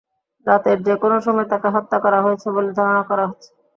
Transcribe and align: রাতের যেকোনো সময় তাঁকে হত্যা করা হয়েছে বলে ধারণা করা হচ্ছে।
রাতের 0.45 0.77
যেকোনো 0.87 1.17
সময় 1.25 1.47
তাঁকে 1.51 1.69
হত্যা 1.75 1.97
করা 2.03 2.19
হয়েছে 2.25 2.47
বলে 2.55 2.69
ধারণা 2.77 3.03
করা 3.09 3.23
হচ্ছে। 3.29 3.49